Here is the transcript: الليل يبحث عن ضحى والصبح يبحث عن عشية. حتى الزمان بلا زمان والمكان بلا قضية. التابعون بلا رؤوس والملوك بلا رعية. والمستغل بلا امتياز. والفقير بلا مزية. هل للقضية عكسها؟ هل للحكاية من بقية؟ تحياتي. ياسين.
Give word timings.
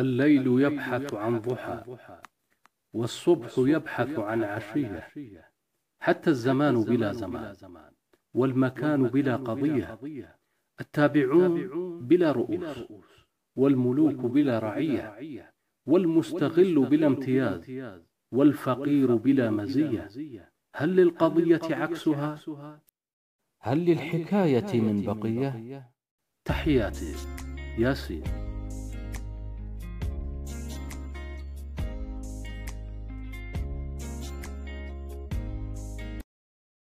الليل 0.00 0.46
يبحث 0.46 1.14
عن 1.14 1.38
ضحى 1.38 1.82
والصبح 2.92 3.52
يبحث 3.58 4.18
عن 4.18 4.44
عشية. 4.44 5.08
حتى 6.00 6.30
الزمان 6.30 6.84
بلا 6.84 7.12
زمان 7.12 7.56
والمكان 8.34 9.08
بلا 9.08 9.36
قضية. 9.36 9.98
التابعون 10.80 11.68
بلا 12.06 12.32
رؤوس 12.32 12.78
والملوك 13.56 14.14
بلا 14.14 14.58
رعية. 14.58 15.16
والمستغل 15.86 16.86
بلا 16.86 17.06
امتياز. 17.06 17.70
والفقير 18.32 19.16
بلا 19.16 19.50
مزية. 19.50 20.08
هل 20.74 20.96
للقضية 20.96 21.60
عكسها؟ 21.70 22.38
هل 23.60 23.84
للحكاية 23.84 24.80
من 24.80 25.02
بقية؟ 25.02 25.90
تحياتي. 26.44 27.14
ياسين. 27.78 28.37